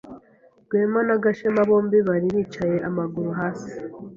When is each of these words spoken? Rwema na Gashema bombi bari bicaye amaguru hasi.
Rwema 0.65 0.99
na 1.07 1.15
Gashema 1.23 1.61
bombi 1.69 1.97
bari 2.07 2.27
bicaye 2.35 2.77
amaguru 2.89 3.29
hasi. 3.39 3.71